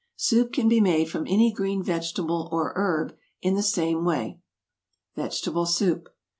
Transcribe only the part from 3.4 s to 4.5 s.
in the same way.